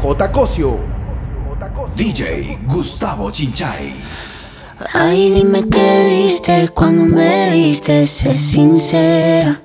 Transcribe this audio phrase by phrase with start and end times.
[0.00, 0.30] J.
[0.30, 0.78] Cosio.
[1.96, 3.92] DJ Gustavo Chinchay.
[4.94, 9.60] Ay, dime qué viste cuando me viste, sé sincera.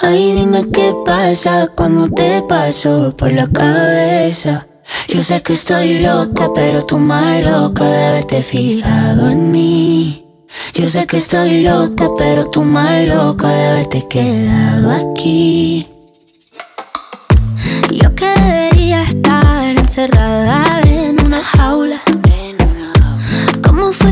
[0.00, 4.68] Ay, dime qué pasa cuando te paso por la cabeza.
[5.08, 10.26] Yo sé que estoy loca, pero tú más loca de haberte fijado en mí.
[10.74, 15.93] Yo sé que estoy loca, pero tú más loca de haberte quedado aquí.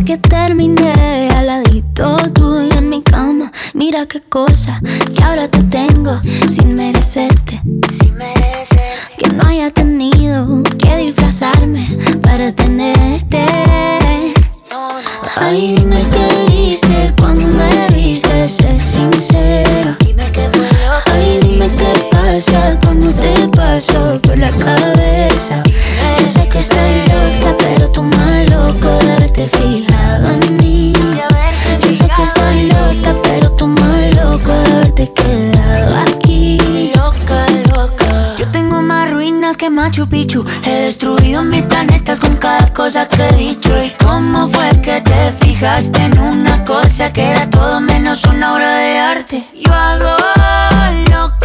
[0.02, 3.52] ¿Cómo fue que terminé al ladito tuyo en mi cama?
[3.73, 4.80] Mira qué cosa
[5.15, 7.61] que ahora te tengo sin merecerte.
[9.16, 13.45] Que no haya tenido que disfrazarme para tenerte.
[15.37, 19.97] Ay, dime qué viste cuando me viste, sé sincero.
[21.62, 25.62] Dime qué pasa cuando te paso por la cabeza.
[26.19, 30.92] Yo sé que estoy loca, pero tú más loco de haberte fijado en mí.
[30.92, 36.91] Yo sé que estoy loca, pero tú más loco de haberte quedado aquí.
[36.97, 38.34] Loca, loca.
[38.39, 40.45] Yo tengo más ruinas que Machu Picchu.
[40.64, 43.70] He destruido mil planetas con cada cosa que he dicho.
[43.81, 48.79] ¿Y cómo fue que te fijaste en una cosa que era todo menos una obra
[48.79, 49.47] de arte?
[49.55, 50.17] Yo hago
[51.11, 51.36] lo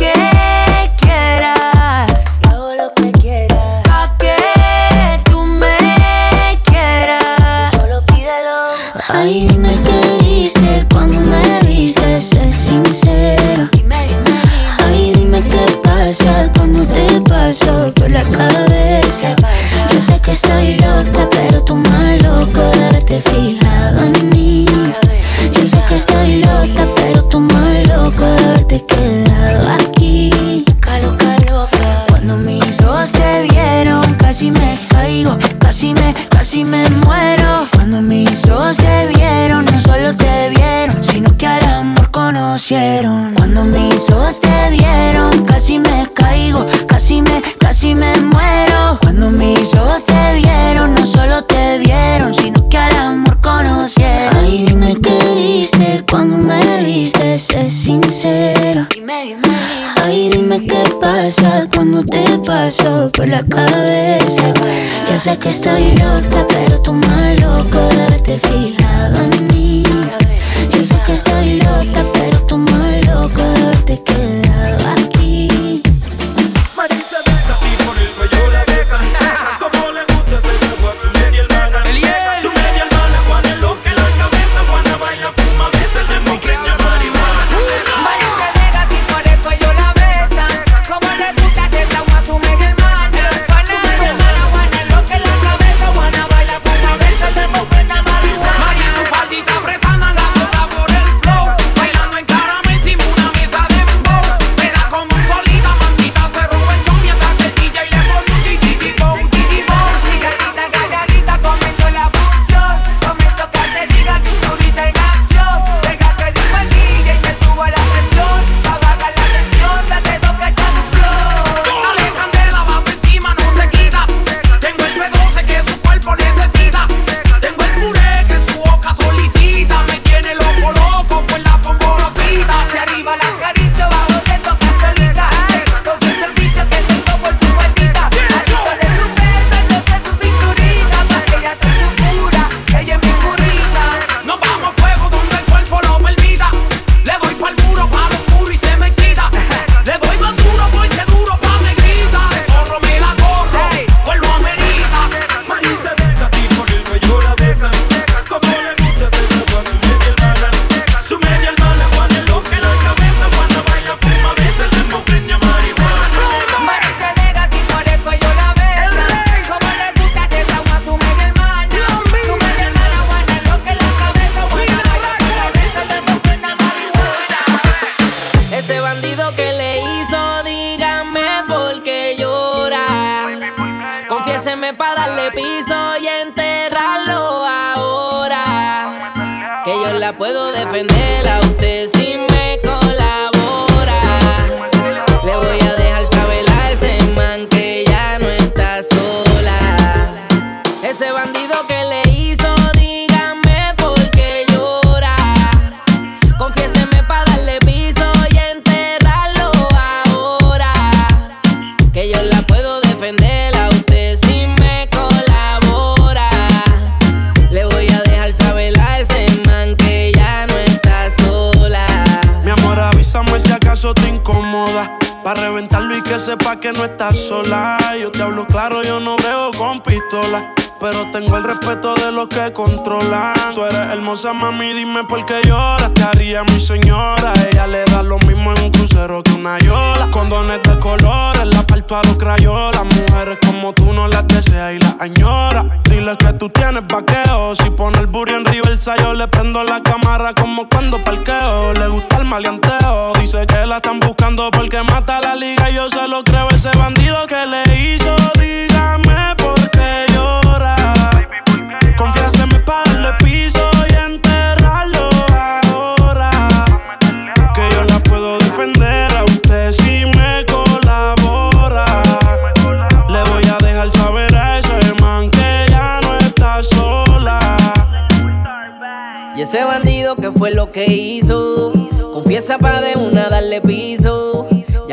[18.31, 19.35] cabeza.
[19.91, 24.65] Yo sé que estoy loca, pero tú más loco de haberte fijado en mí.
[25.53, 30.63] Yo sé que estoy loca, pero tú más loco de haberte quedado aquí.
[31.01, 32.05] Loca, loca.
[32.09, 37.67] Cuando mis ojos te vieron, casi me caigo, casi me, casi me muero.
[37.73, 43.36] Cuando mis ojos te vieron, no solo te vieron, sino que al amor conocieron.
[62.87, 64.53] Por la cabeza.
[65.09, 67.79] Yo sé que estoy loca, pero tú más loco
[68.25, 69.83] de fijado en mí.
[70.71, 71.66] Yo sé que estoy loca,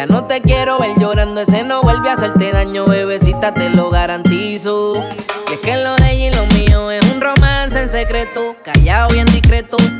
[0.08, 4.92] No te quiero ver llorando, ese no vuelve a hacerte daño, bebecita, te lo garantizo.
[5.50, 9.14] Y es que lo de ella y lo mío es un romance en secreto, callado
[9.14, 9.26] y en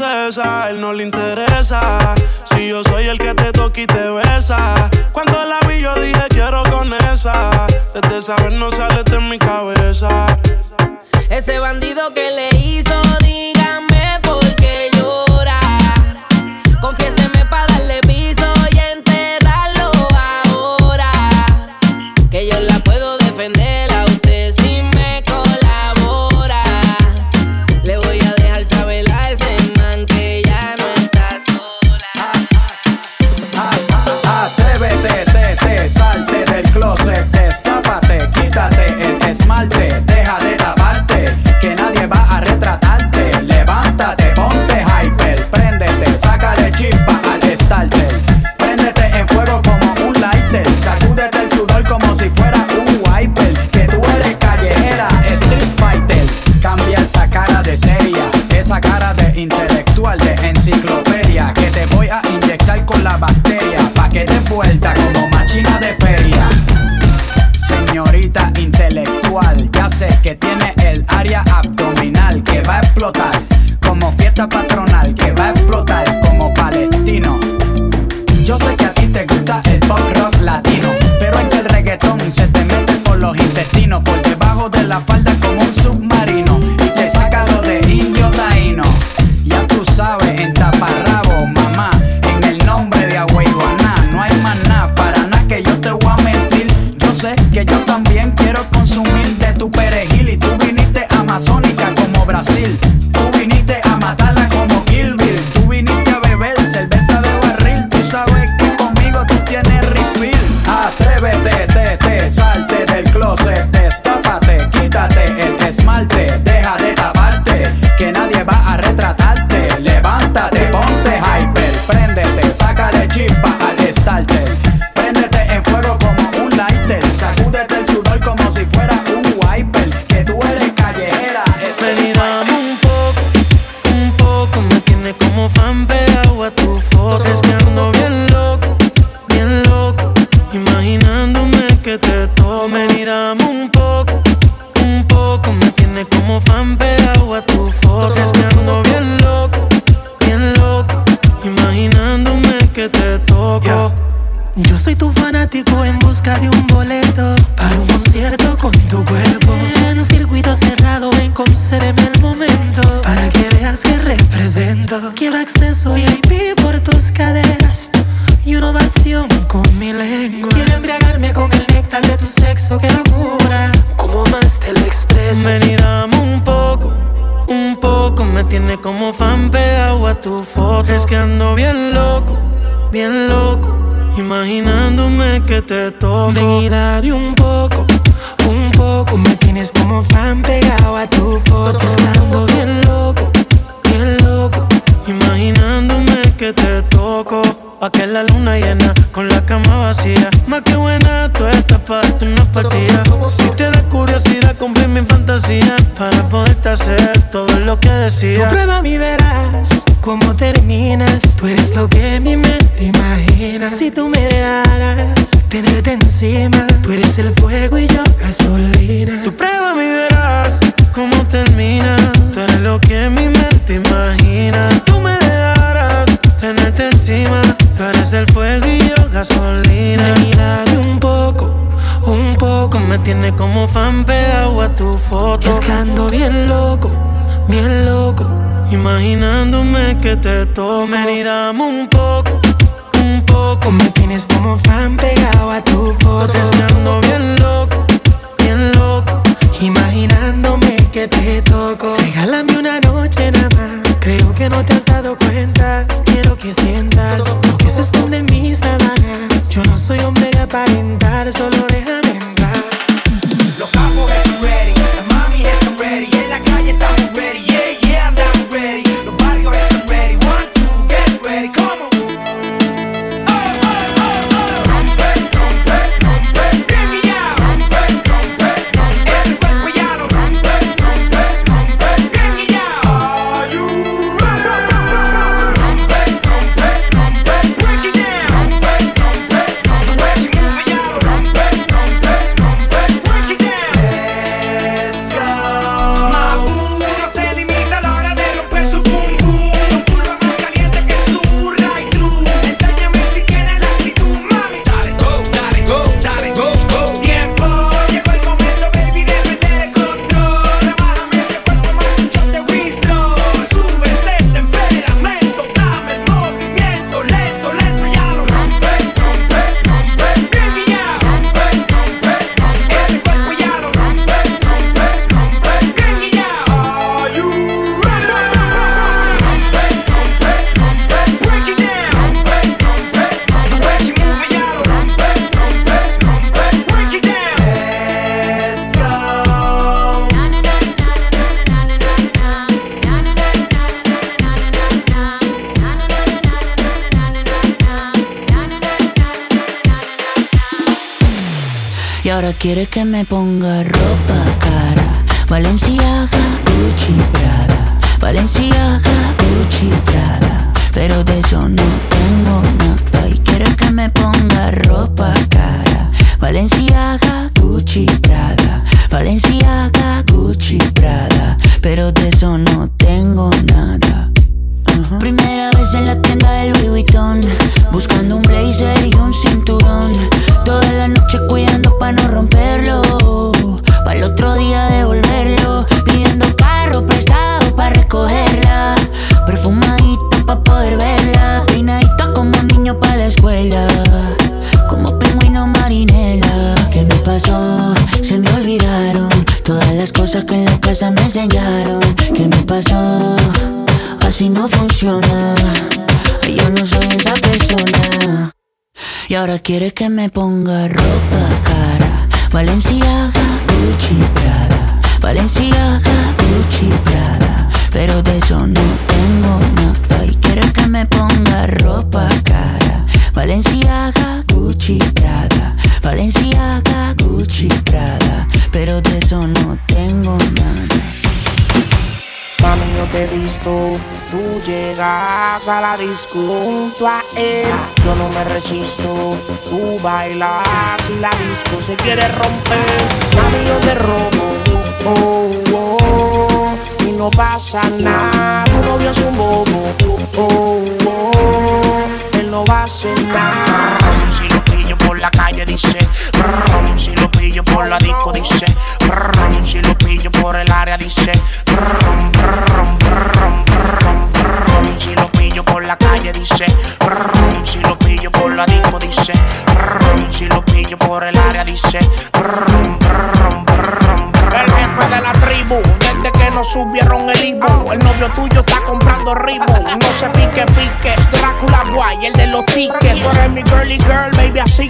[0.00, 1.98] él no le interesa.
[2.44, 4.90] Si yo soy el que te toca y te besa.
[5.12, 7.66] Cuando la vi, yo dije quiero con esa.
[7.94, 10.26] Desde saber no sale de mi cabeza.
[11.30, 13.55] Ese bandido que le hizo, dijo.
[39.40, 40.45] esmalte, déjalo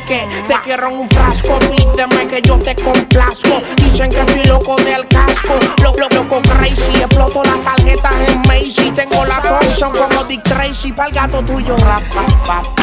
[0.07, 1.59] te quiero en un frasco.
[1.59, 3.61] Pídeme que yo te complazco.
[3.77, 5.59] Dicen que estoy loco del casco.
[5.83, 7.03] Loco, lo, loco, crazy.
[7.03, 8.91] Exploto las tarjetas en Macy.
[8.93, 10.93] Tengo la Thompson como Dick Tracy.
[10.93, 12.76] Para el gato tuyo, rap, rap, rap.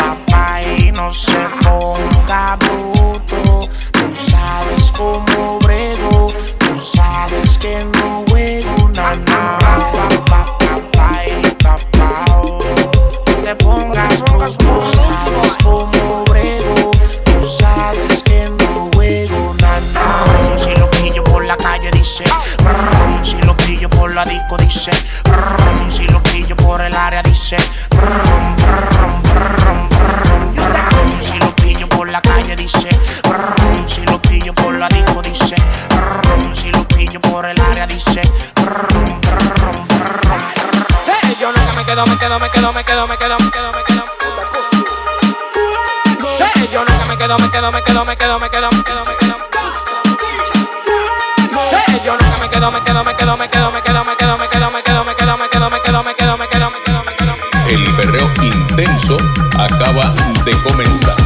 [60.46, 61.23] De comenzar.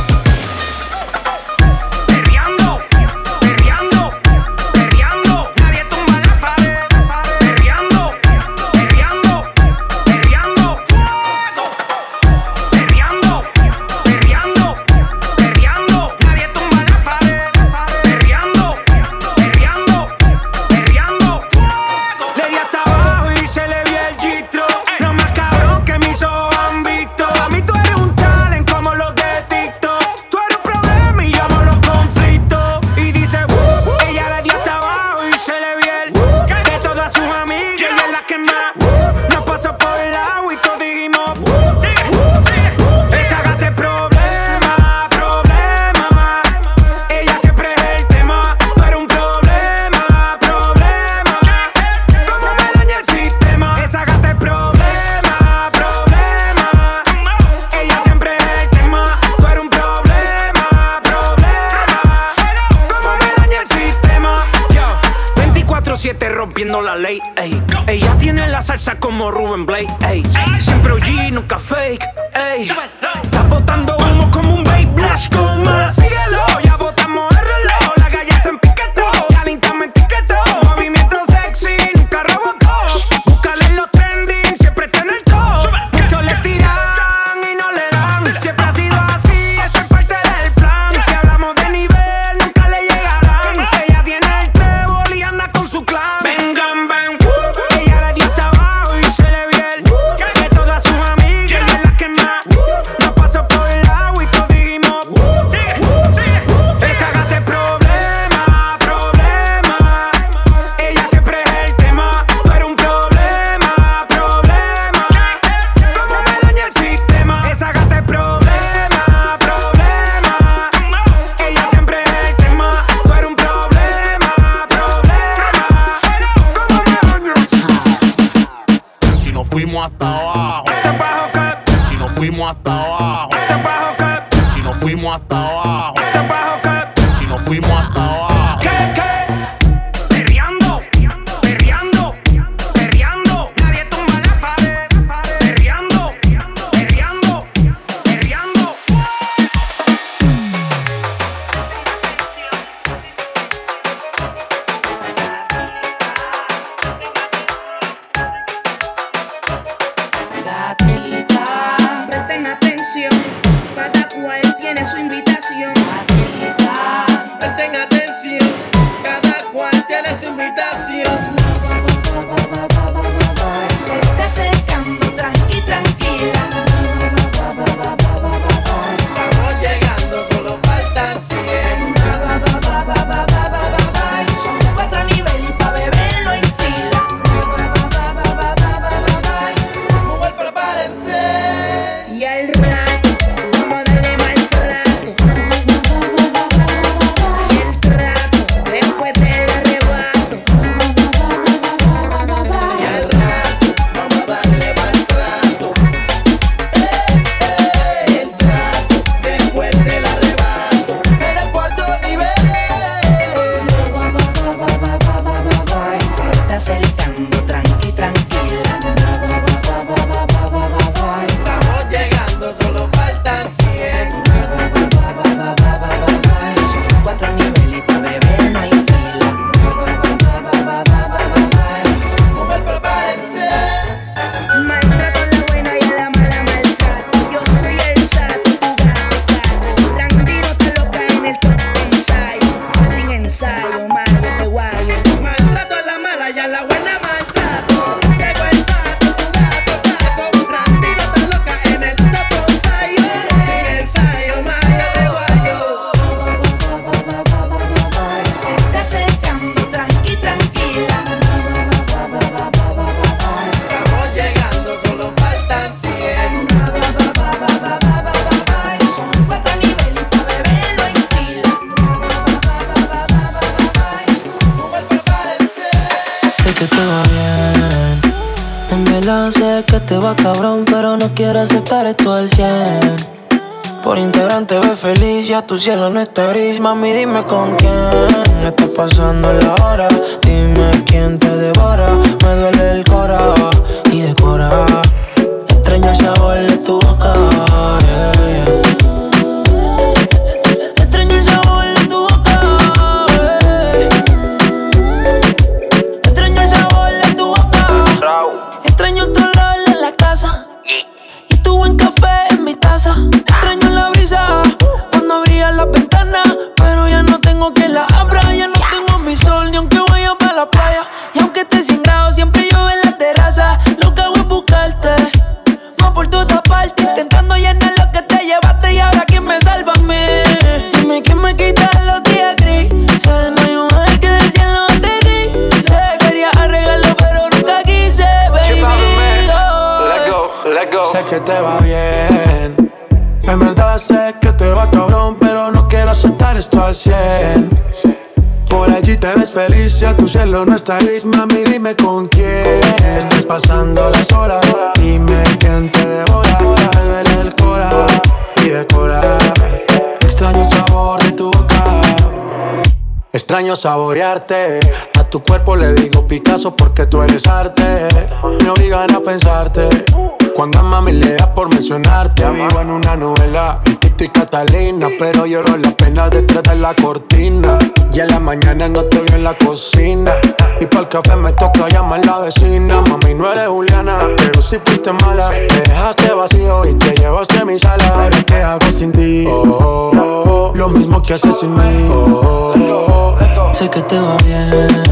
[375.00, 377.58] Pero lloro la pena detrás de la cortina.
[377.94, 380.14] Y en la mañana no estoy en la cocina.
[380.60, 382.82] Y para el café me toca llamar la vecina.
[382.82, 385.30] Mami, no eres Juliana, pero si fuiste mala.
[385.30, 388.08] Te dejaste vacío y te llevaste a mi sala.
[388.10, 389.26] Pero ¿qué hago sin ti?
[389.28, 391.90] Oh, oh, oh, oh, lo mismo que haces sin mí.
[391.92, 394.87] Oh, oh, sé que te va bien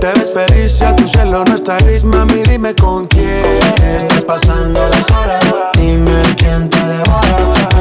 [0.00, 3.58] Te ves feliz, si a tu celo no está gris, mami, dime con quién
[3.96, 5.44] estás pasando las horas.
[5.74, 7.77] Dime quién te devora.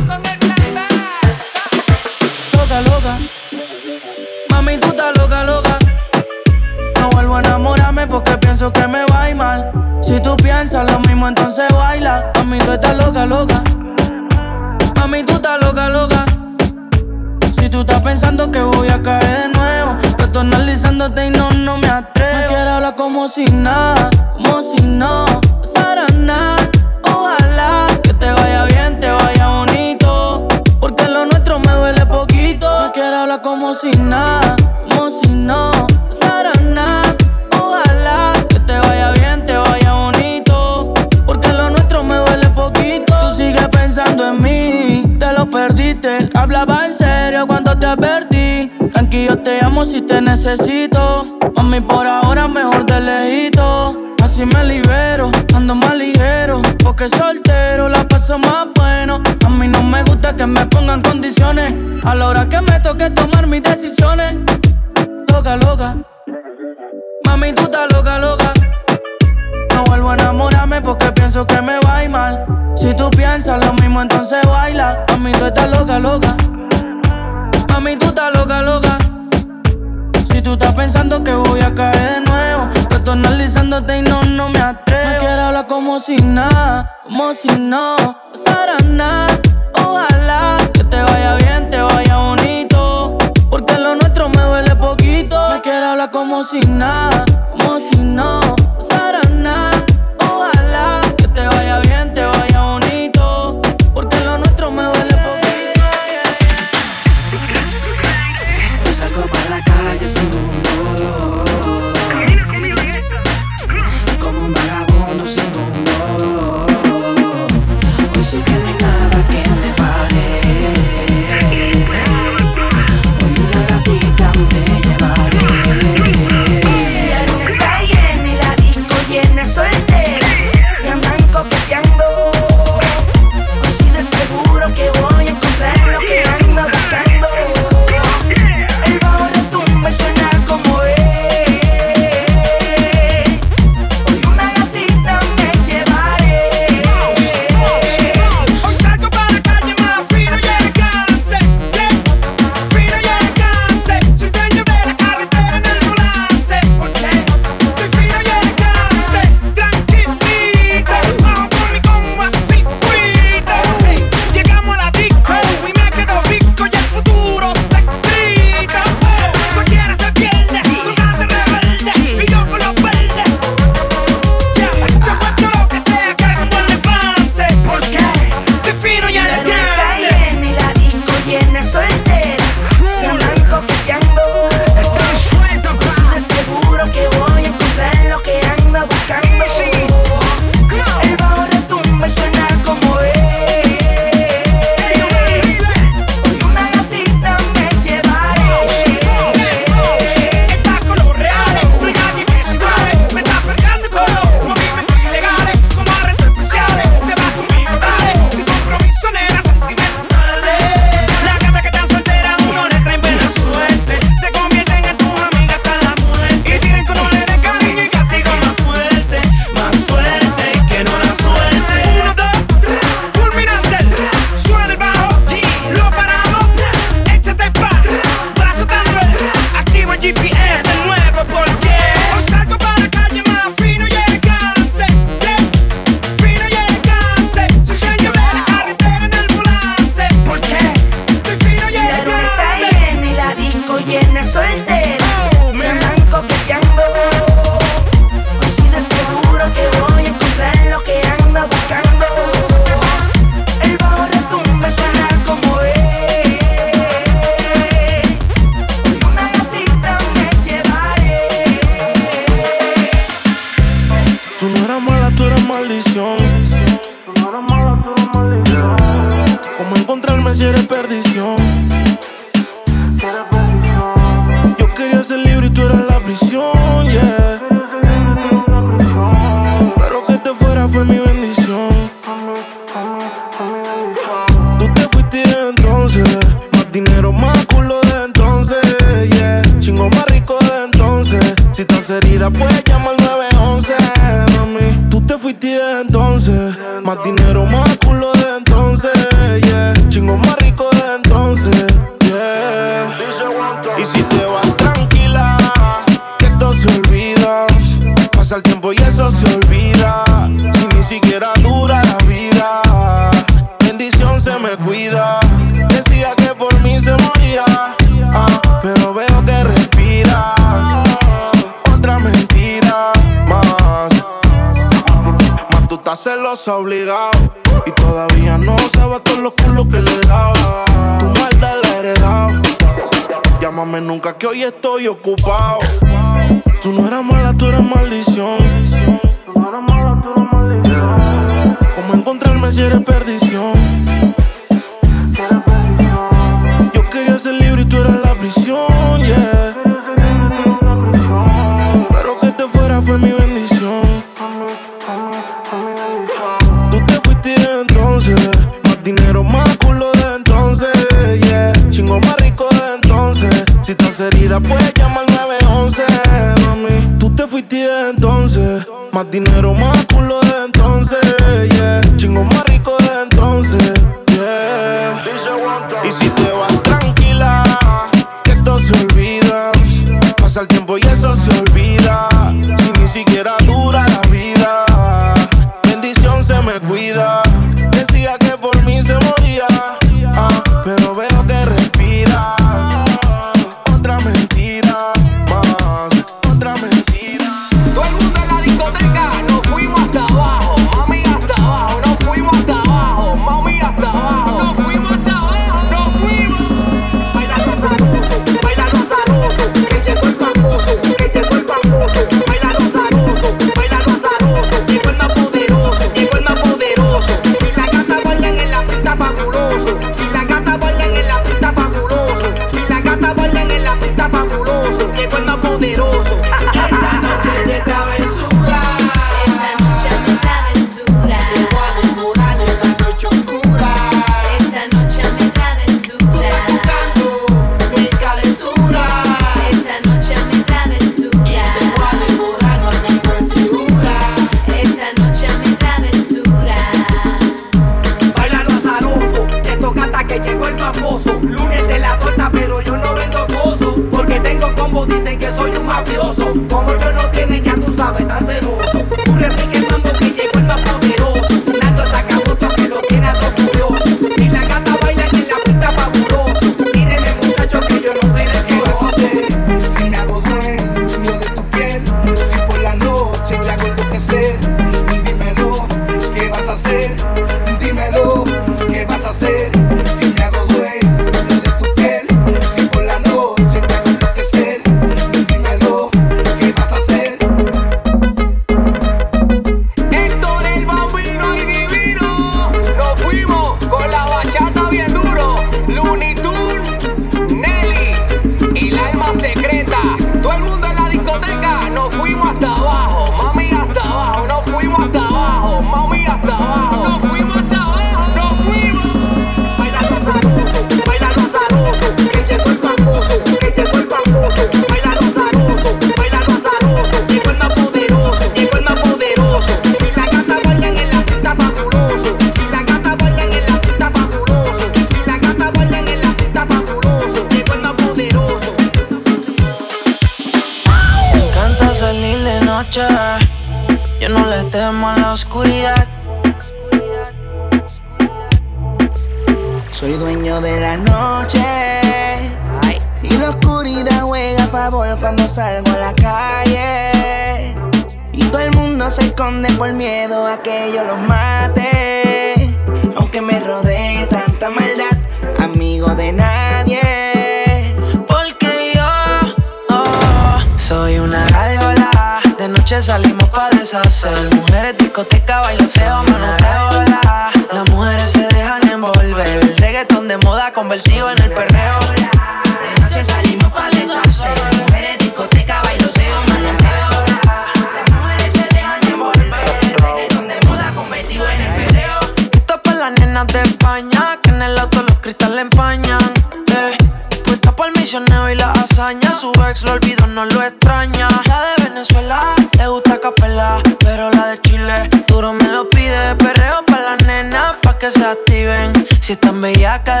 [599.11, 600.00] si es tan bellaca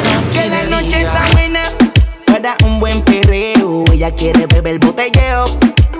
[0.31, 1.61] que la noche está buena
[2.25, 3.83] para un buen perreo.
[3.91, 5.45] Ella quiere beber botelleo.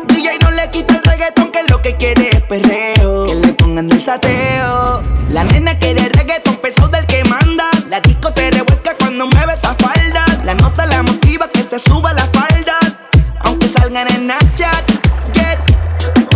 [0.08, 3.26] DJ no le quita el reggaetón, que lo que quiere es perreo.
[3.26, 5.04] Que le pongan el sateo.
[5.30, 7.70] La nena quiere reggaetón, peso del que manda.
[7.90, 10.26] La disco se revuelca cuando mueve esa falda.
[10.44, 12.78] La nota la motiva que se suba la falda.
[13.42, 14.92] Aunque salgan en Snapchat.
[15.34, 15.60] Yeah.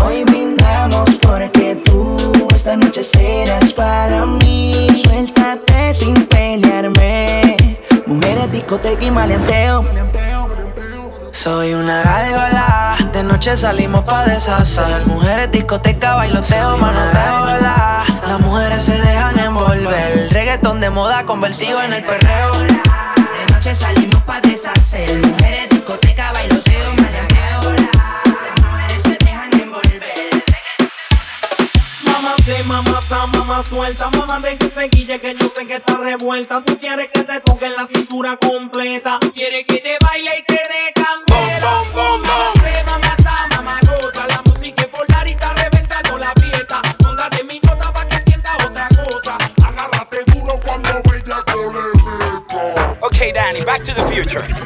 [0.03, 2.17] Hoy brindamos porque tú
[2.53, 4.87] esta noche serás para mí.
[5.03, 7.57] Suéltate sin pelearme.
[8.07, 9.85] Mujeres, discoteca y maleanteo.
[11.31, 15.05] Soy una gárgola, de noche salimos pa' deshacer.
[15.05, 17.45] Mujeres, discoteca, bailoteo, manoteo.
[18.27, 20.29] Las mujeres se dejan envolver.
[20.31, 22.51] Reggaetón de moda convertido en el perreo.
[22.53, 25.21] De noche salimos pa' deshacer.
[25.27, 25.74] Mujeres,
[33.45, 36.63] mamá suelta, mamá de que se guille que yo sé que está revuelta.
[36.63, 40.53] Tú quieres que te toque la cintura completa, tú quieres que te baile y te
[40.55, 41.83] dé candela.
[41.93, 46.33] Bom, bom, bom, mamá está, mamá goza, la música es volar y está reventando la
[46.41, 46.81] fiesta.
[46.97, 49.37] Póngate mi nota para que sienta otra cosa.
[49.63, 54.64] Agárrate duro cuando bella con el Ok, Danny, back to the future.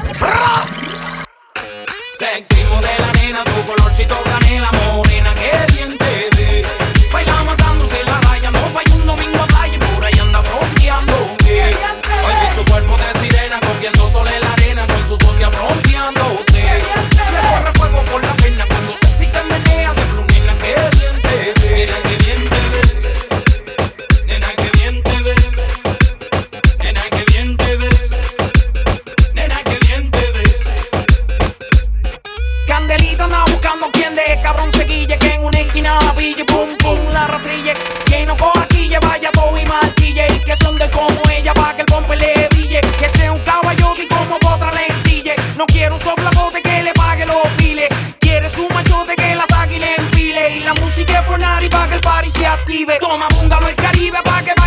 [45.60, 47.90] No quiero un soplapote que le pague los piles.
[48.18, 50.56] Quieres un machote que las águilas empile.
[50.56, 52.98] Y la música es por y para que el party se active.
[53.02, 54.59] Toma, búngalo el Caribe para que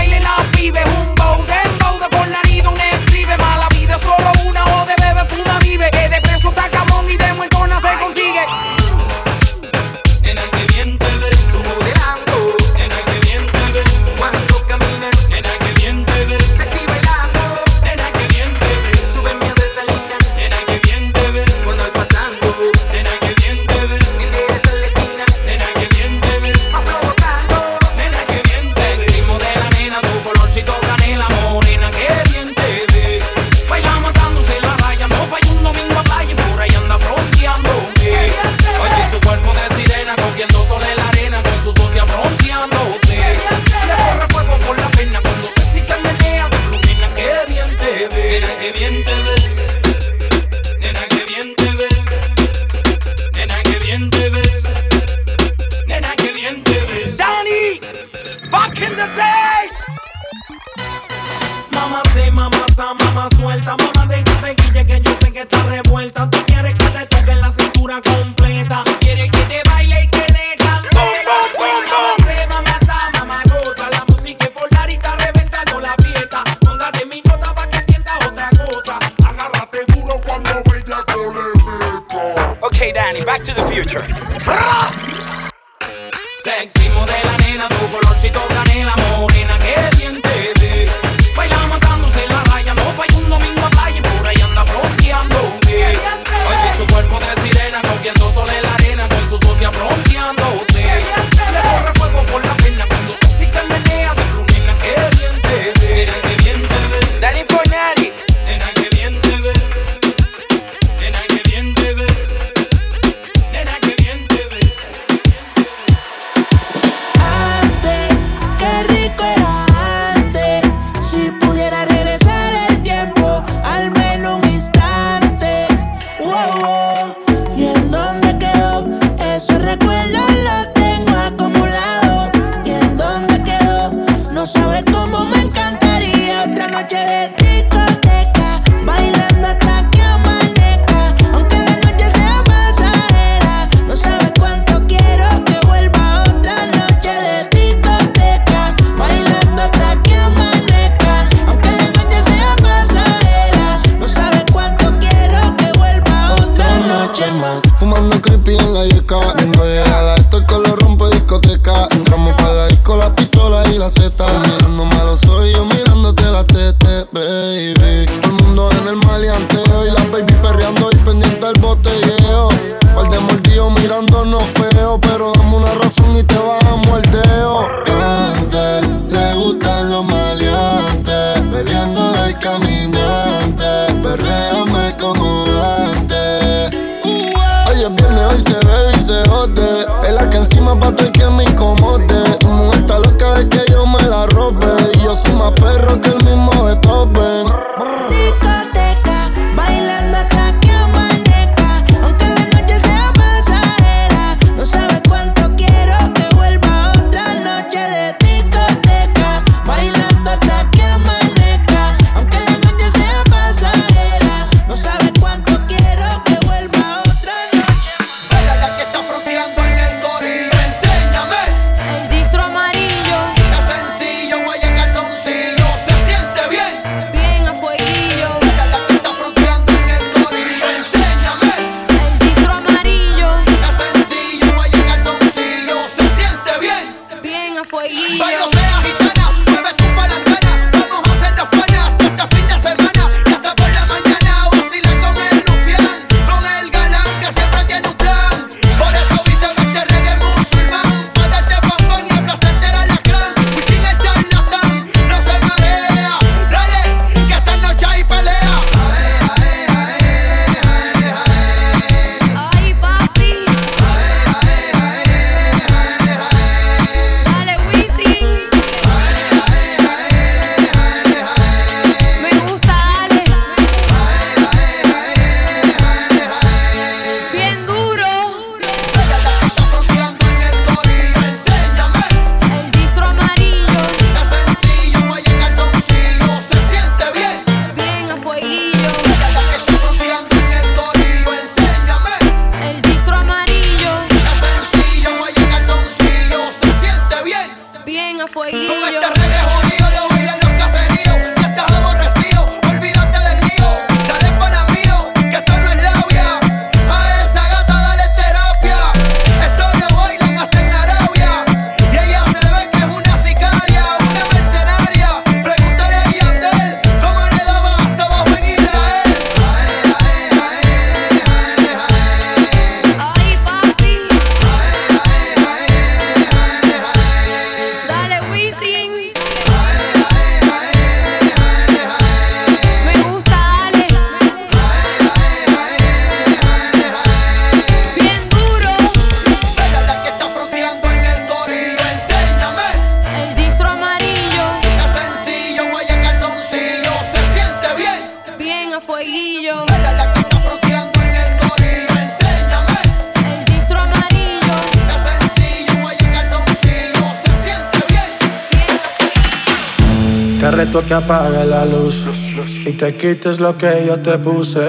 [363.02, 364.64] quites lo que yo te puse.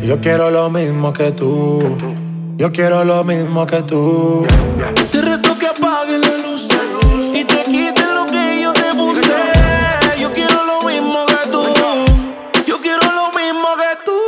[0.00, 1.96] Yo quiero lo mismo que tú.
[2.56, 4.44] Yo quiero lo mismo que tú.
[5.12, 6.66] Te reto que apagues la luz
[7.32, 9.36] y te quites lo que yo te puse.
[10.18, 11.62] Yo quiero lo mismo que tú.
[12.66, 14.18] Yo quiero lo mismo que tú.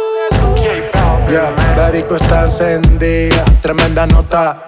[1.28, 4.64] Ya, la disco está encendida, tremenda nota.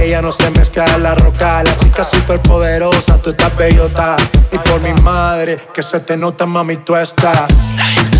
[0.00, 4.16] Ella no se mezcla en la roca, la chica super poderosa, tú estás bellota.
[4.50, 7.48] Y por mi madre, que se te nota, mami, tú estás.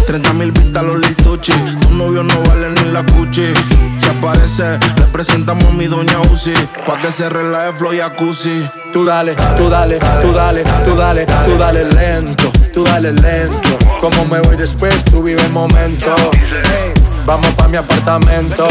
[0.07, 1.53] 30 mil vistas los lituchi.
[1.53, 3.53] Tu novio no vale ni la cuchi.
[3.97, 6.53] Si aparece, le presentamos a mi doña Uzi.
[6.87, 8.69] Pa' que se relaje flow jacuzzi.
[8.93, 13.79] Tú dale, tú dale, tú dale, tú dale, tú dale lento, tú dale lento.
[14.01, 16.15] Como me voy después, tú vive el momento.
[16.33, 16.93] Hey,
[17.25, 18.67] vamos pa' mi apartamento.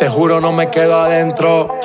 [0.00, 1.78] Te juro, no me quedo adentro.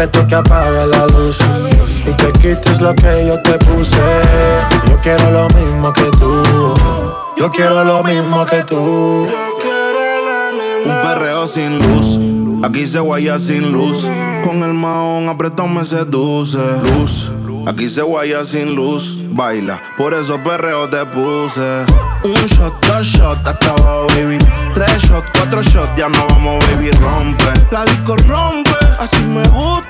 [0.00, 1.36] Reto que apagues la luz
[2.06, 3.98] y te quites lo que yo te puse.
[4.88, 6.42] Yo quiero lo mismo que tú.
[7.36, 9.28] Yo quiero lo mismo que tú.
[10.86, 12.18] Un perreo sin luz.
[12.64, 14.08] Aquí se guaya sin luz.
[14.42, 16.58] Con el mahón apretado me seduce.
[16.94, 17.30] Luz.
[17.66, 19.18] Aquí se guaya sin luz.
[19.32, 21.84] Baila, por eso perreo te puse.
[22.24, 24.38] Un shot, dos shots, hasta abajo, baby.
[24.72, 26.90] Tres shots, cuatro shots, ya no vamos, baby.
[26.92, 27.44] Rompe.
[27.70, 28.70] La disco rompe.
[28.98, 29.89] Así me gusta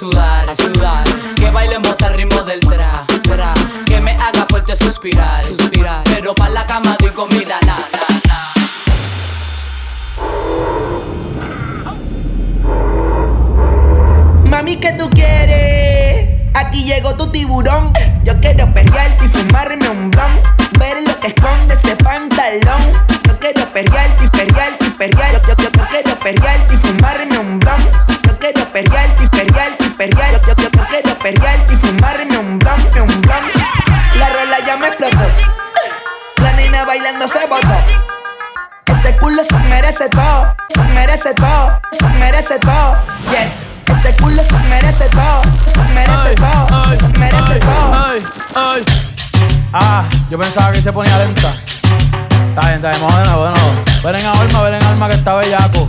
[0.00, 1.04] sudar, sudar.
[1.36, 3.52] Que bailemos al ritmo del tra, tra.
[3.84, 6.04] Que me haga fuerte suspirar, suspirar.
[6.04, 8.38] Pero pa' la cama digo, mira, na, na, na.
[14.48, 16.30] Mami, ¿qué tú quieres?
[16.54, 17.92] Aquí llegó tu tiburón.
[18.24, 20.40] Yo quiero perrearte y fumarme un blon.
[20.78, 22.90] Ver lo que esconde ese pantalón.
[23.26, 25.32] Yo quiero perrearte y perrearte y perrear.
[25.32, 27.82] Yo, yo, yo, yo quiero perrearte y fumarme un blon.
[28.24, 30.32] Yo quiero perrearte y perrearte perrear.
[30.32, 33.44] Yo, yo, yo, yo quiero perrearte y fumarme un blon, un blon.
[34.16, 35.18] La rola ya me explotó.
[36.42, 37.76] La nena bailando se botó.
[38.86, 42.96] Ese culo se merece todo, se merece todo, se merece todo.
[43.30, 45.42] Yes, ese culo se merece todo,
[45.72, 47.94] se merece todo, se merece todo.
[47.94, 48.24] Ay,
[48.56, 48.82] ay.
[49.72, 51.52] Ah, yo pensaba que se ponía lenta.
[52.48, 53.84] Está bien, está bien, vamos de nuevo, de nuevo.
[54.02, 55.88] Ven en alma, ven en alma que está bellaco.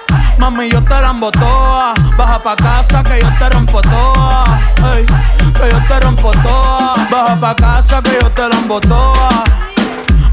[0.37, 1.93] Mami, yo te la embotoa.
[2.17, 4.43] Baja pa' casa que yo te rompo toa.
[4.95, 6.95] Ey, que yo te rompo toa.
[7.09, 9.43] Baja pa' casa que yo te la embotoa.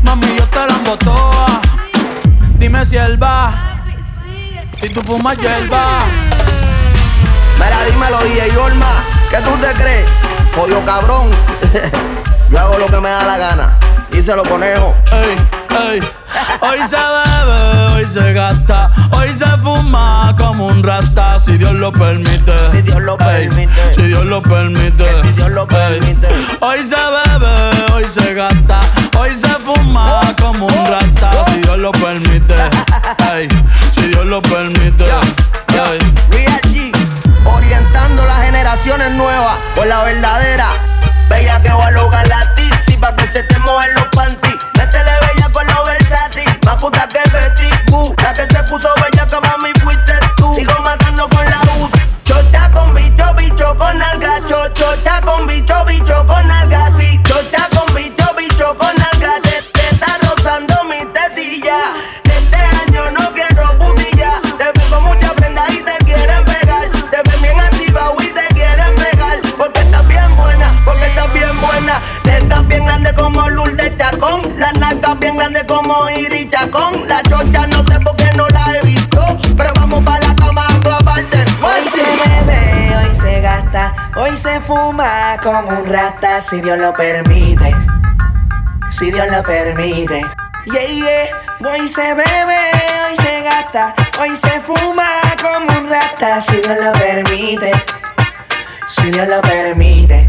[0.02, 1.60] Mami, yo te la embotoa.
[2.58, 3.84] Dime si él va.
[4.80, 6.04] Si tú fumas hierba.
[7.58, 10.08] Mira, dímelo, DJ Olma, ¿qué tú te crees?
[10.54, 11.30] Jodido cabrón.
[12.50, 13.78] Yo hago lo que me da la gana.
[14.10, 14.94] Díselo, conejo.
[15.12, 15.36] Ey,
[15.90, 16.17] ey.
[16.60, 21.92] Hoy se bebe, hoy se gasta, hoy se fuma como un rata, si Dios lo
[21.92, 22.52] permite.
[22.70, 23.94] Si Dios lo permite.
[23.94, 25.04] Si Dios lo permite.
[25.22, 26.28] si Dios lo permite.
[26.60, 28.80] Hoy se bebe, hoy se gasta,
[29.18, 32.54] hoy se fuma como un rata, si Dios lo permite.
[33.32, 33.48] Ey,
[33.94, 35.04] si Dios lo permite.
[35.04, 35.98] Ey.
[36.30, 36.92] Real G,
[37.44, 40.68] orientando las generaciones nuevas por la verdadera.
[41.28, 44.47] Bella que va a lograr la tipsy pa' que se te mojen los panties.
[77.06, 79.20] La chocha no sé por qué no la he visto.
[79.56, 81.44] Pero vamos para la cama a clavarte.
[81.62, 86.92] Hoy se bebe, hoy se gasta, hoy se fuma como un rata, si Dios lo
[86.94, 87.74] permite.
[88.90, 90.24] Si Dios lo permite.
[90.66, 91.70] Yeah, yeah.
[91.70, 92.60] Hoy se bebe,
[93.08, 95.08] hoy se gasta, hoy se fuma
[95.40, 97.72] como un rata, si Dios lo permite.
[98.86, 100.28] Si Dios lo permite.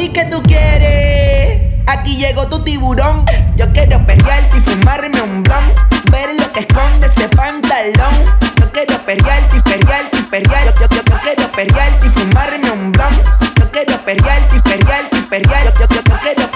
[0.00, 1.60] Mami, ¿qué tú quieres?
[1.86, 3.22] Aquí llegó tu tiburón.
[3.56, 5.74] Yo quiero perrearte y fumarme un blon.
[6.10, 8.14] Ver lo que esconde ese pantalón.
[8.58, 10.86] Yo quiero perrearte y perrearte y perrearte.
[10.90, 13.14] Yo, quiero perrearte y fumarme un blon.
[13.56, 15.74] Yo quiero perrearte y perrearte y.
[15.78, 15.86] Yo,
[16.22, 16.50] quiero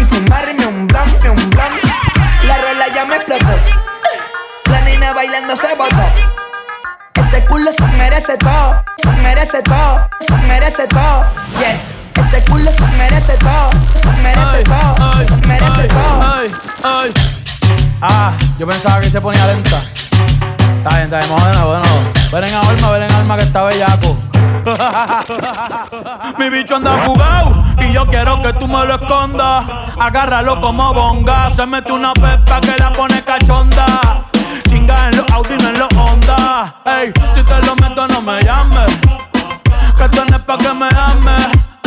[0.00, 1.72] y fumarme un blon, un blon.
[2.44, 3.58] La rola ya me explotó.
[4.70, 6.02] La nena bailando se botó.
[7.12, 11.26] Ese culo se merece todo, se merece todo, se merece todo.
[11.58, 12.05] Yes.
[12.18, 16.22] Ese culo se merece todo, se merece todo, se merece todo.
[16.22, 16.52] Ay,
[16.84, 17.10] ay.
[18.00, 19.82] Ah, yo pensaba que se ponía lenta.
[20.78, 22.12] Está bien, está bien, vamos de nuevo, de nuevo.
[22.32, 24.16] Ven en alma, ven en alma que está bellaco.
[26.38, 29.64] Mi bicho anda fugado y yo quiero que tú me lo escondas.
[29.98, 31.50] Agárralo como bonga.
[31.50, 34.24] Se mete una pepa que la pone cachonda.
[34.68, 36.74] Chinga en los Audi, no en los Honda.
[36.84, 38.98] Ey, si te lo meto, no me llames.
[39.96, 41.65] Que tú no es pa' que me ames.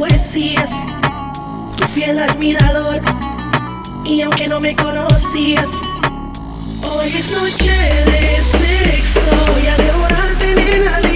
[0.00, 0.70] Poesías,
[1.76, 3.02] tu fiel admirador.
[4.06, 5.68] Y aunque no me conocías,
[6.82, 7.70] hoy es noche
[8.06, 9.30] de sexo.
[9.52, 11.09] Voy a devorarte, nena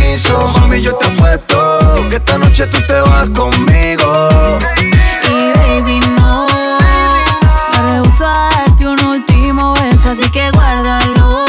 [0.00, 0.48] quiso.
[0.48, 4.28] Mami, yo te apuesto que esta noche tú te vas conmigo.
[5.28, 6.46] Y baby, no.
[7.72, 11.44] Me rehuso a darte un último beso, así que guárdalo.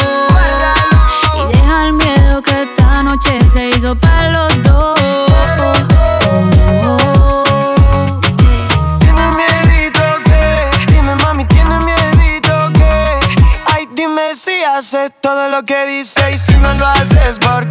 [1.38, 4.99] Y deja el miedo que esta noche se hizo para los dos.
[8.99, 10.93] ¿Tienes miedito qué?
[10.93, 13.20] Dime mami, ¿tienes miedito qué?
[13.66, 17.71] Ay, dime si haces todo lo que dice y si no lo haces, ¿por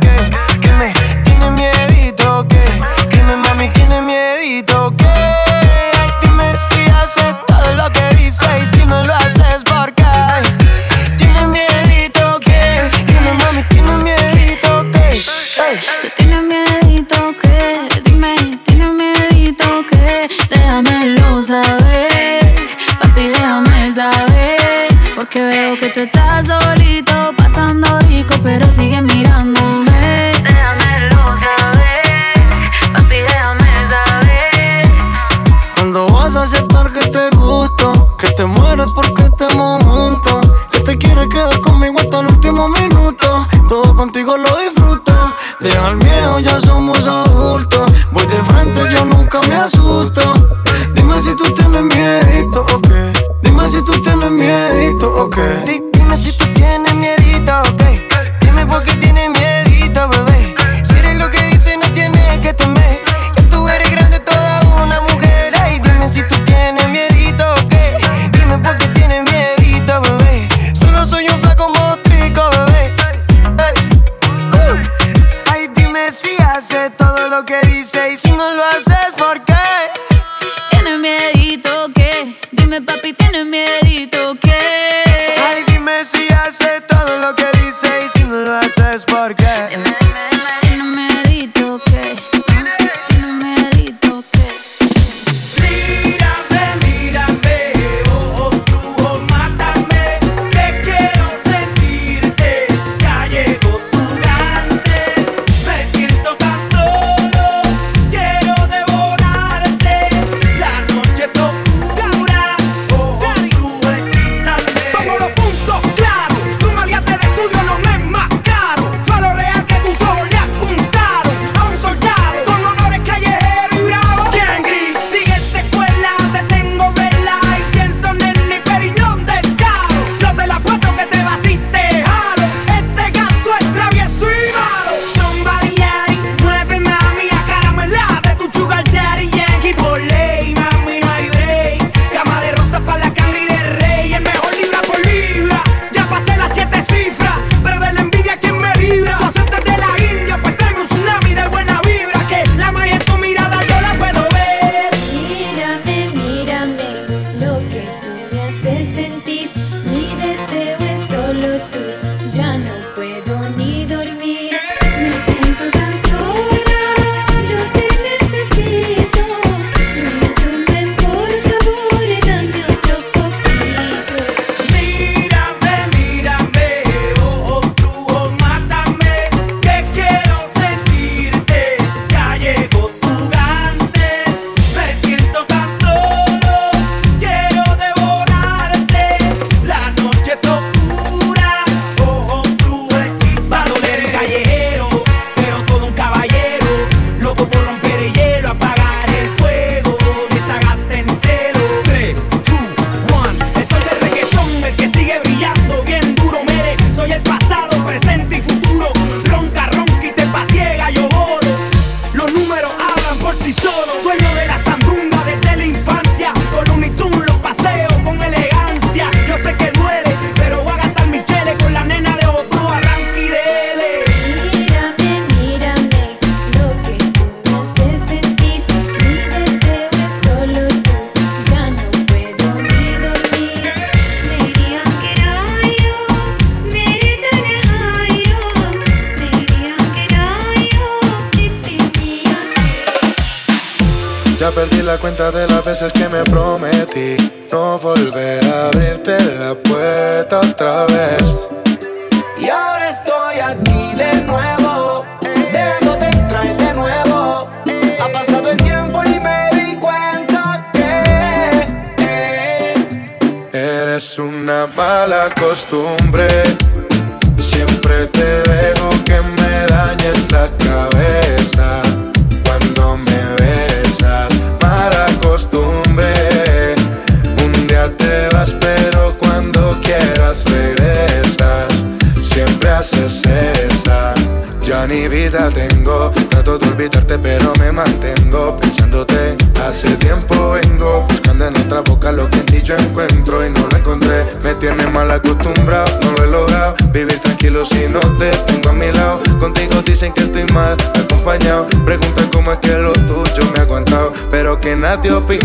[304.90, 305.39] Pero que nadie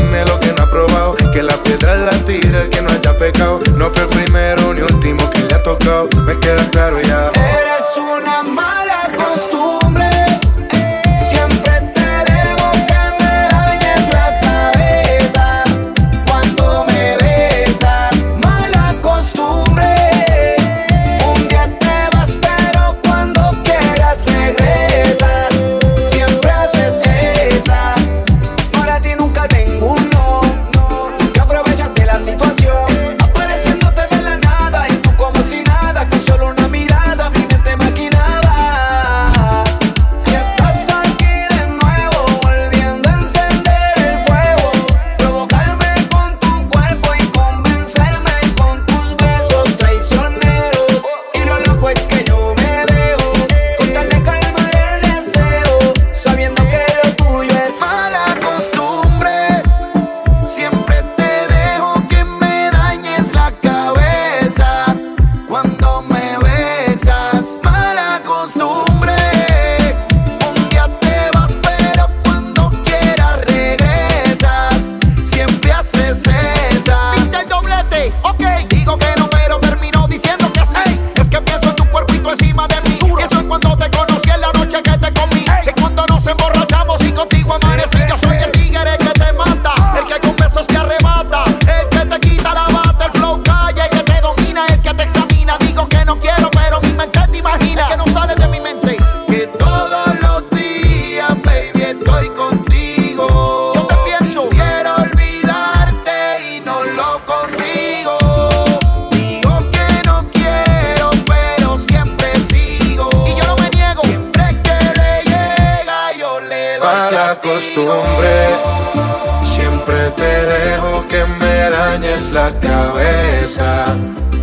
[122.32, 123.86] la cabeza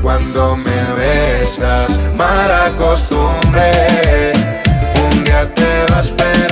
[0.02, 2.12] cuando me besas.
[2.16, 4.32] Mala costumbre,
[5.04, 6.51] un día te vas, pero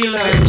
[0.00, 0.47] realize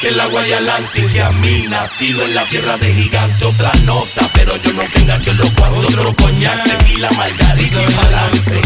[0.00, 4.28] que el agua y Atlántica a mí nacido en la tierra de gigante otra nota.
[4.34, 6.66] Pero yo no te engancho en los cuantos otro coñac
[6.98, 8.62] la margarita y balance.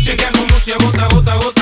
[0.00, 1.61] chequea cómo se agota gota gota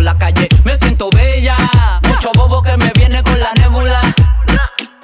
[0.00, 0.48] la calle.
[0.64, 1.56] Me siento bella.
[2.08, 4.00] Mucho bobo que me viene con la nébula.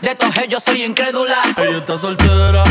[0.01, 1.37] De todos ellos soy incrédula.
[1.57, 2.65] Ella está soltera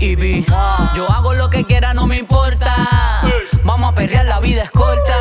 [0.00, 3.20] yo hago lo que quiera, no me importa.
[3.64, 5.14] Vamos a perrear, la vida es corta.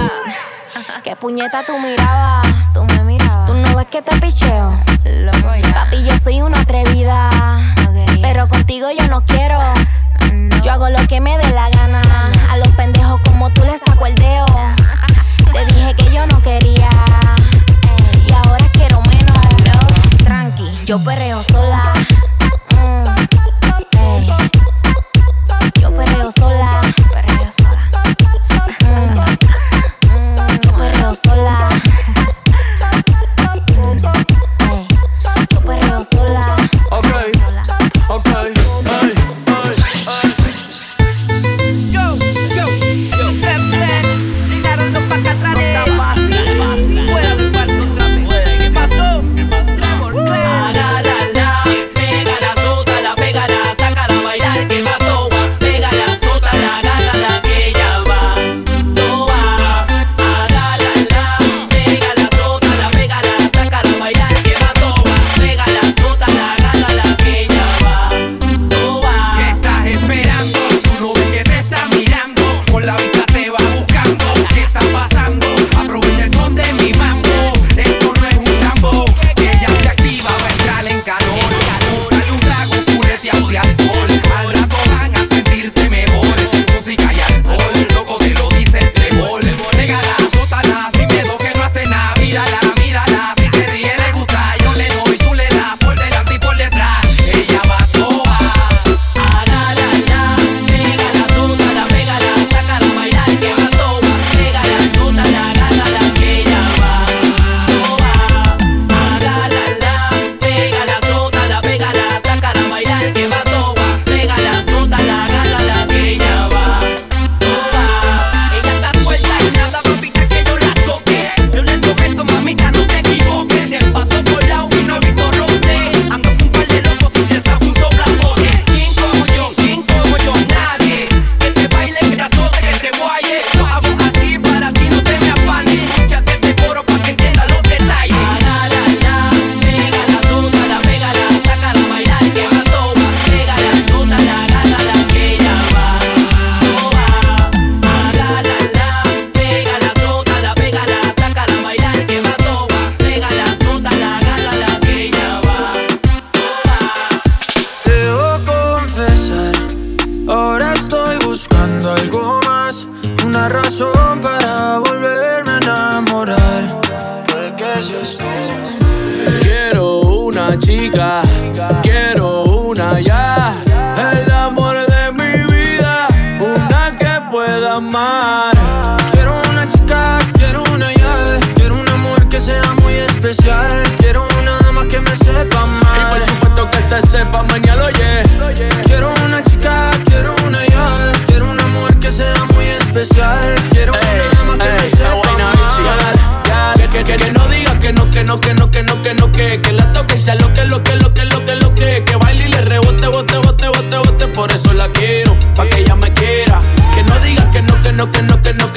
[1.04, 3.46] Qué puñeta tú mirabas, tú me mirabas.
[3.46, 4.80] Tú no ves que te picheo.
[5.74, 7.30] Papi, yo soy una atrevida.
[8.22, 9.60] Pero contigo yo no quiero.
[10.64, 12.02] Yo hago lo que me dé la gana.
[12.50, 14.46] A los pendejos como tú les saco el dedo.
[15.52, 16.90] Te dije que yo no quería.
[18.26, 20.24] Y ahora quiero menos.
[20.24, 21.99] Tranqui, yo perreo sola.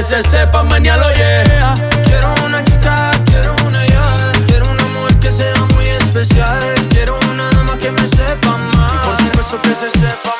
[0.00, 1.74] que se sepa, mañana lo llega.
[2.04, 4.32] Quiero una chica, quiero una ya.
[4.46, 6.62] Quiero una mujer que sea muy especial.
[6.88, 9.20] Quiero una dama que me sepa más.
[9.20, 10.39] Y por supuesto que se sepa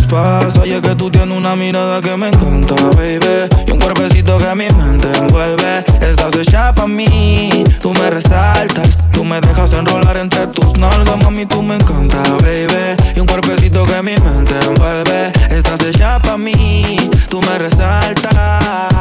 [0.21, 0.57] paz.
[0.59, 3.49] Oye, que tú tienes una mirada que me encanta, baby.
[3.67, 5.83] Y un cuerpecito que mi mente envuelve.
[5.99, 8.97] Estás hecha pa' mí, tú me resaltas.
[9.11, 12.95] Tú me dejas enrolar entre tus nalgas, mami, tú me encanta, baby.
[13.15, 15.31] Y un cuerpecito que mi mente envuelve.
[15.49, 16.97] Estás hecha pa' mí,
[17.29, 18.91] tú me resaltas.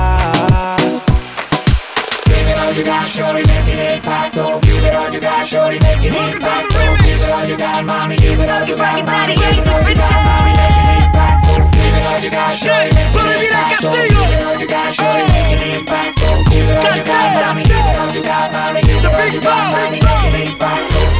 [2.70, 4.36] all you got, shorty, make it impact.
[4.38, 6.66] Oh, give it all you got, shorty, make it impact.
[6.70, 9.68] Oh, give it all you got, mommy, give it all you got, mommy, give it
[9.68, 11.46] all you got, mommy, make it impact.
[11.50, 13.82] Oh, give it all you got, shorty, make it impact.
[13.82, 16.18] Oh, give it all you got, shorty, make it impact.
[16.22, 19.14] Oh, give it all you got, mommy, give it all you got, mommy, give it
[19.18, 21.19] all you got, mommy, make it impact.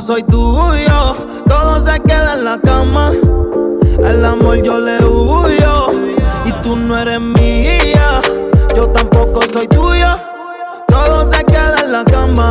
[0.00, 1.16] soy tuyo.
[1.46, 3.10] Todo se queda en la cama.
[4.04, 5.90] Al amor yo le huyo.
[6.44, 8.20] Y tú no eres mía.
[8.74, 10.08] Yo tampoco soy tuyo,
[10.88, 12.50] Todo se queda en la cama.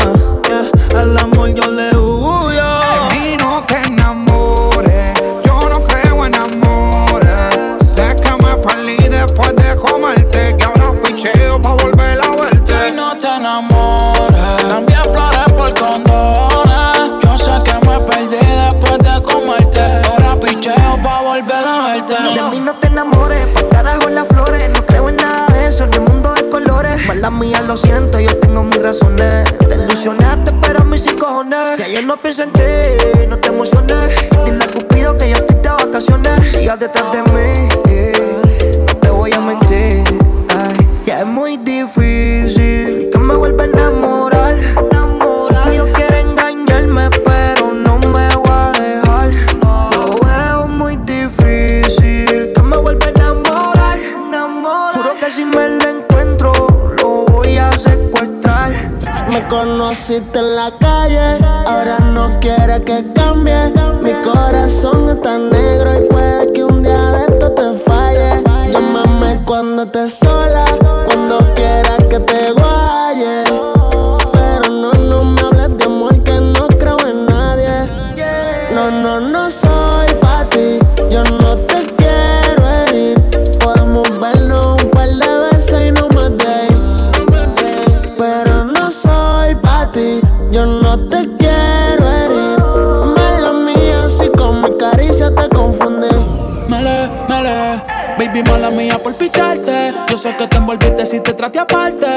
[101.44, 102.08] trate aparte.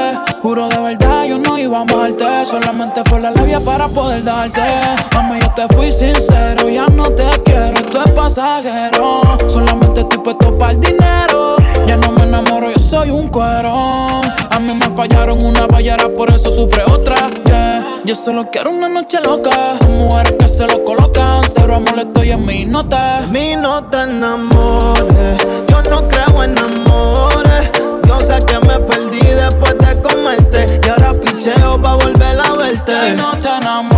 [0.41, 2.45] Juro de verdad, yo no iba a amarte.
[2.45, 4.61] Solamente fue la labia para poder darte.
[5.13, 9.21] Mami, yo te fui sincero, ya no te quiero, esto es pasajero.
[9.47, 11.57] Solamente estoy puesto para el dinero.
[11.85, 14.21] Ya no me enamoro, yo soy un cuero.
[14.49, 17.15] A mí me fallaron una payara, por eso sufre otra.
[17.45, 17.85] Yeah.
[18.05, 19.75] Yo solo quiero una noche loca.
[19.89, 23.25] Mujeres que se lo colocan, cero amor estoy en mi nota.
[23.29, 25.37] Mi nota enamores,
[25.67, 27.71] yo no creo en amores.
[28.03, 28.66] Diosa que
[31.81, 32.93] pa' volver a verte.
[33.09, 33.96] Y no.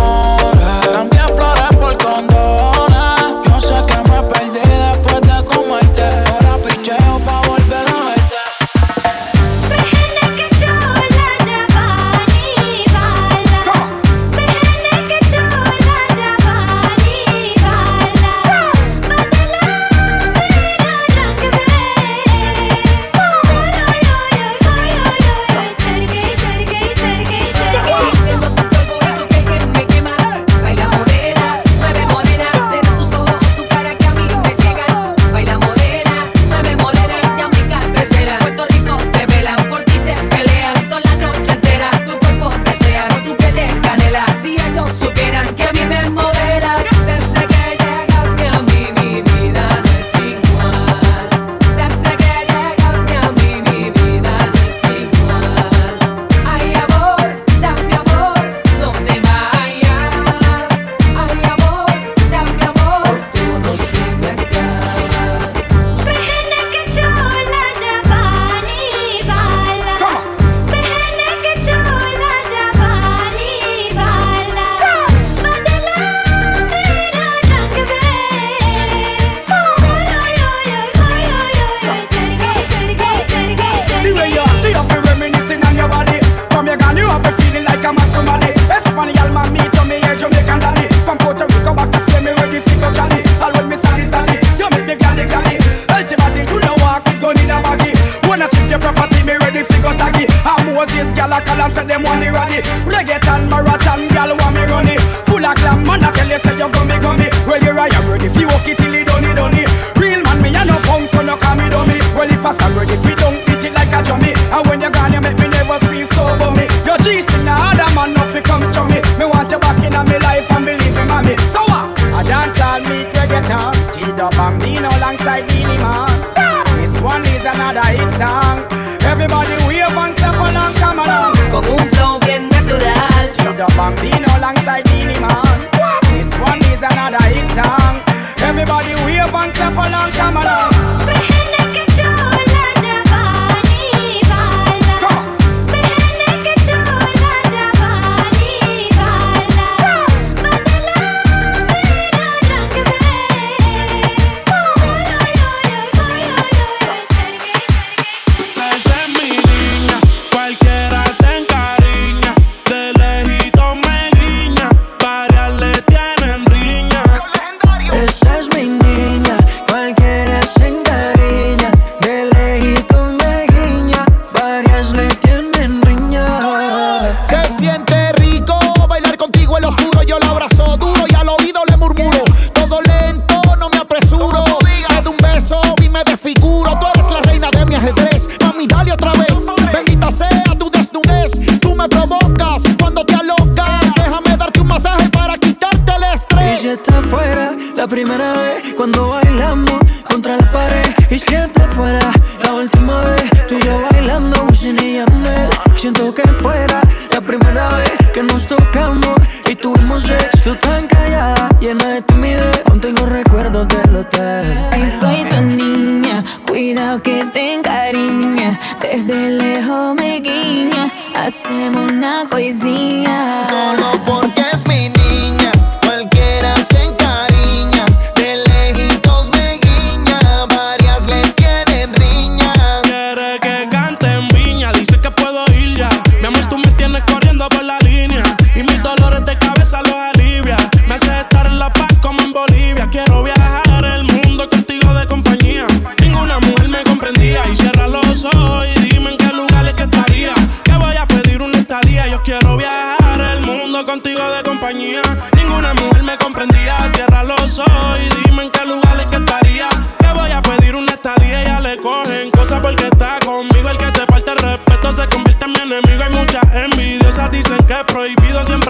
[268.30, 268.69] olvido siempre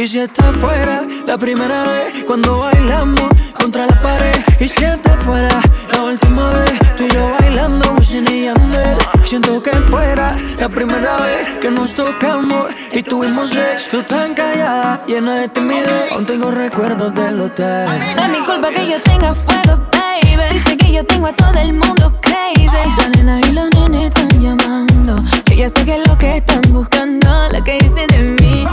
[0.00, 4.34] Y si está fuera la primera vez cuando bailamos contra la pared.
[4.58, 5.60] Y si está fuera
[5.92, 8.96] la última vez, tú y yo bailando Wisin y Yandel.
[9.24, 15.34] Siento que fuera la primera vez que nos tocamos y tuvimos sexo tan callada, llena
[15.34, 16.12] de timidez.
[16.12, 17.86] Aún tengo recuerdos del hotel.
[18.16, 20.54] No es mi culpa que yo tenga fuego, baby.
[20.54, 22.70] Dice que yo tengo a todo el mundo crazy.
[22.96, 25.22] La nena y los nenes están llamando.
[25.44, 28.66] Que ya sé que es lo que están buscando, lo que dicen de mí.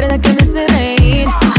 [0.00, 1.55] verdad que me hace reír.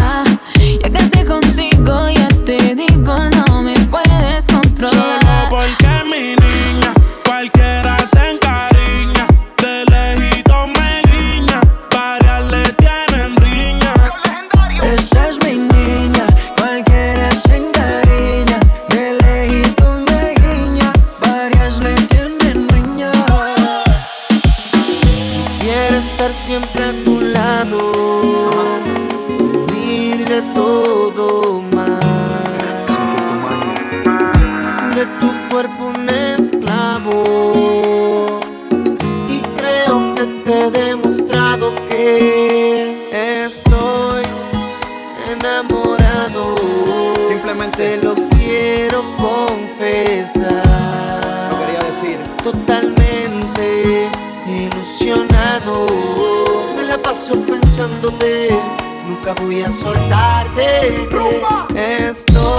[59.08, 61.08] nunca voy a soltarte.
[61.12, 61.68] Rumba.
[61.76, 62.57] Estoy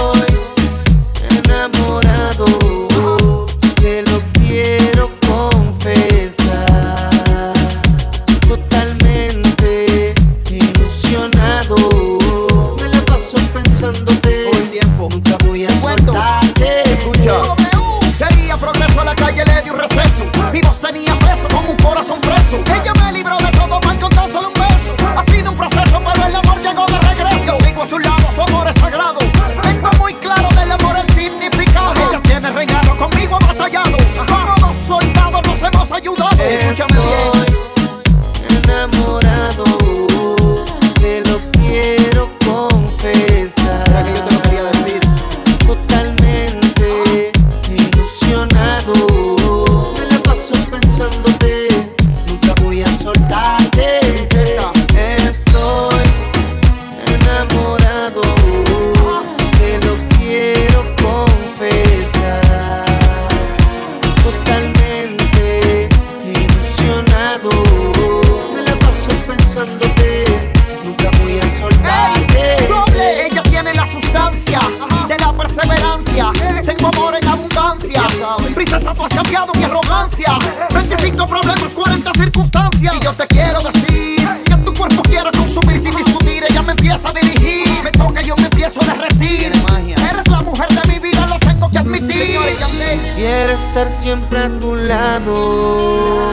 [93.19, 96.31] Quisiera estar siempre a tu lado,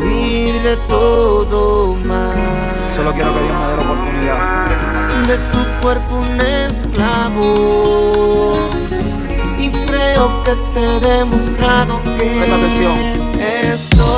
[0.00, 2.38] huir de todo mal.
[2.96, 4.66] Solo quiero que Dios me dé la oportunidad.
[5.26, 7.50] De tu cuerpo un esclavo.
[9.58, 12.96] Y creo que te he demostrado que Presta atención.
[13.38, 14.09] estoy.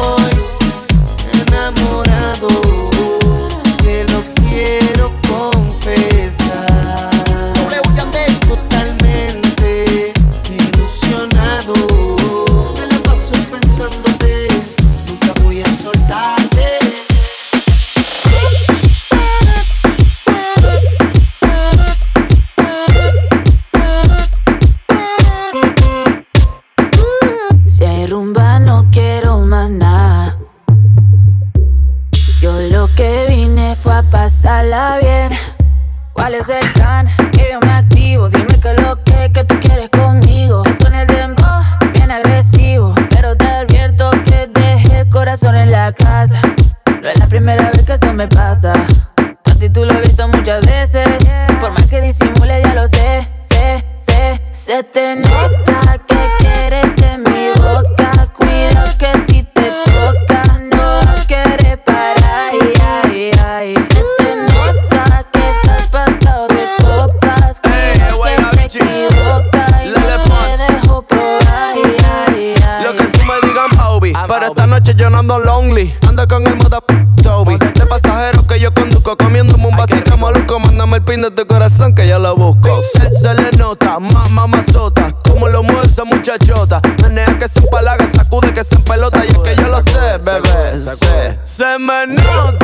[88.62, 91.38] que se pelota y es que yo lo sé, bebé.
[91.42, 92.61] Se me nota.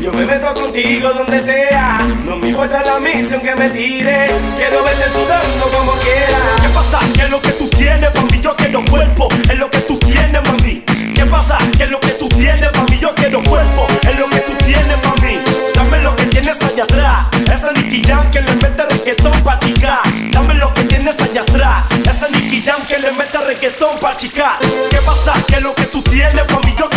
[0.00, 1.96] Yo me meto contigo donde sea.
[2.26, 4.32] No me importa la misión que me tires.
[4.54, 6.60] Quiero verte sudando como quieras.
[6.60, 7.00] ¿Qué pasa?
[7.14, 8.40] ¿Qué es lo que tú tienes, mami?
[8.42, 9.28] Yo quiero cuerpo.
[9.48, 10.82] Es lo que tú tienes, mami.
[11.14, 11.56] ¿Qué pasa?
[11.74, 12.98] ¿Qué es lo que tú tienes, mami?
[12.98, 13.86] Yo quiero cuerpo.
[14.02, 15.40] Es lo que tú tienes, mami.
[15.74, 17.26] Dame lo que tienes allá atrás.
[17.50, 20.00] Esa Nicky Jam que le mete reggaetón pa' chicar.
[20.32, 21.80] Dame lo que tienes allá atrás.
[22.06, 24.58] Esa Nicky Jam que le mete reggaetón pa' chicar.
[24.90, 25.32] ¿Qué pasa?
[25.48, 26.74] ¿Qué es lo que tú tienes, mami?
[26.78, 26.90] Yo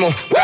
[0.00, 0.39] primo.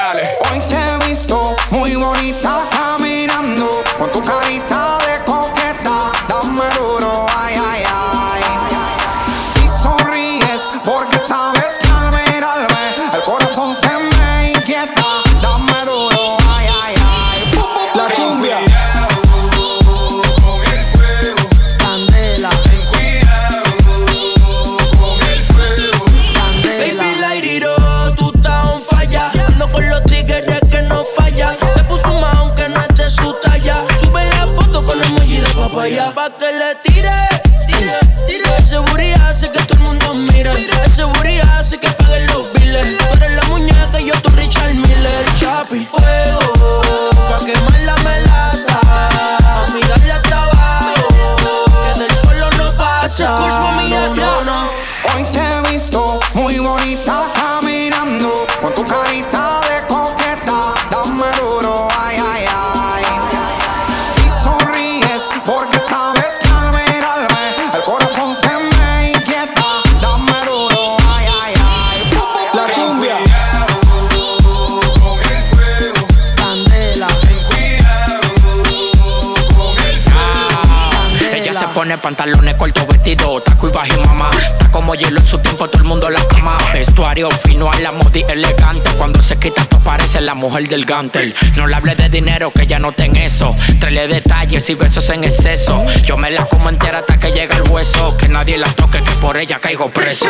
[81.76, 84.30] Pone pantalones cortos, vestido, taco y bajo mamá.
[84.50, 86.56] Está como hielo en su tiempo, todo el mundo la ama.
[86.72, 88.88] Vestuario fino a la modi elegante.
[88.96, 91.34] Cuando se quita, pues parece la mujer del gantel.
[91.54, 93.54] No le hable de dinero, que ya no ten eso.
[93.78, 95.84] Traele detalles y besos en exceso.
[96.02, 98.16] Yo me la como entera hasta que llega el hueso.
[98.16, 100.24] Que nadie la toque, que por ella caigo preso.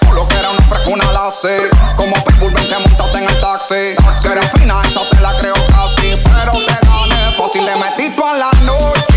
[0.00, 3.74] Tú lo que era una frescuna la sé Como Pitbull vente montate en el taxi
[4.22, 8.24] Que eres fina, esa te la creo casi Pero te gané fácil, le metí tú
[8.24, 9.11] a la noche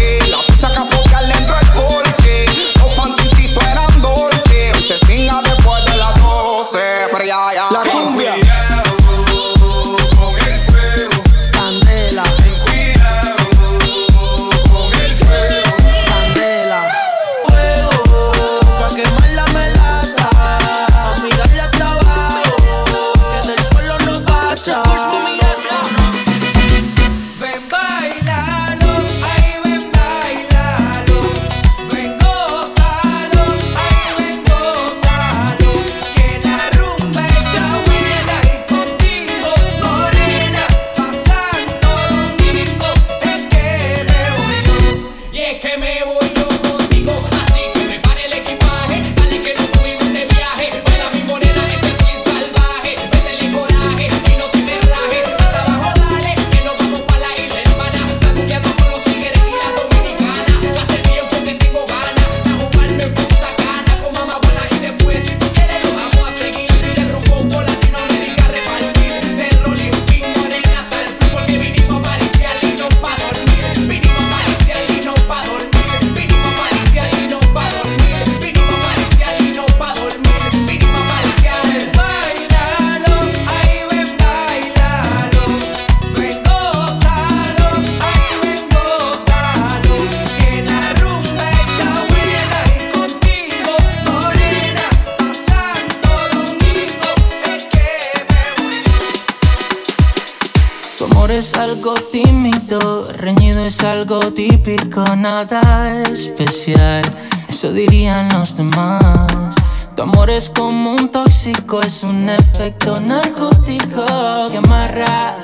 [104.05, 107.01] algo típico, nada especial.
[107.49, 109.55] Eso dirían los demás.
[109.95, 114.05] Tu amor es como un tóxico, es un efecto narcótico
[114.51, 115.37] que amarra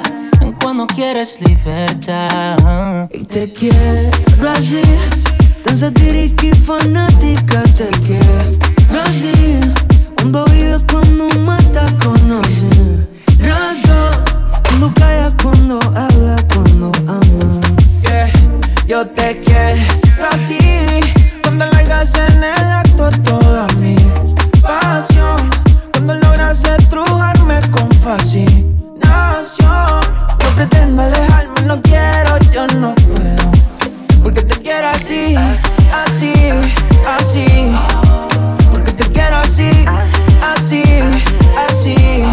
[0.62, 3.10] cuando quieres libertad.
[3.12, 4.84] Y te quiero así,
[5.64, 7.64] tan satírica y fanática.
[7.64, 9.60] Te quiero así,
[10.18, 13.08] cuando vives cuando mata conoce.
[13.40, 14.24] Razón,
[14.68, 17.61] cuando callas, cuando hablas, cuando amas.
[18.92, 20.60] Yo te quiero así,
[21.44, 23.96] cuando largas en el acto toda mi
[24.62, 25.50] pasión.
[25.94, 28.68] Cuando logras estrujarme con fascinación.
[30.44, 33.52] No pretendo alejarme, no quiero, yo no puedo.
[34.24, 36.34] Porque te quiero así, así,
[37.18, 37.72] así.
[38.74, 39.86] Porque te quiero así,
[40.54, 40.84] así,
[41.70, 42.26] así.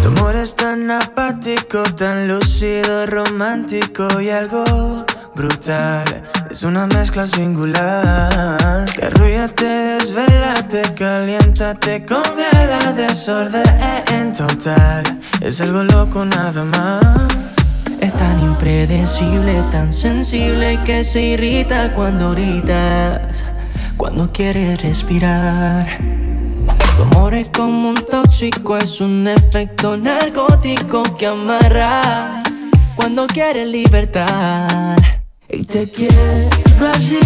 [0.00, 4.65] Tu amor es tan apático, tan lúcido, romántico y algo.
[6.56, 8.86] Es una mezcla singular.
[8.86, 13.62] Te arrulla, te desvela, te calienta, te congela, desorden
[14.10, 15.04] en total.
[15.42, 17.28] Es algo loco nada más.
[18.00, 23.44] Es tan impredecible, tan sensible que se irrita cuando gritas,
[23.98, 25.98] cuando quieres respirar.
[26.96, 32.42] Tu amor es como un tóxico, es un efecto narcótico que amarra
[32.96, 34.96] cuando quieres libertad.
[35.48, 36.14] Y te quiero
[36.92, 37.20] así,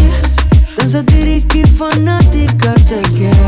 [0.76, 2.74] tan satírica y fanática.
[2.74, 3.39] Te quiero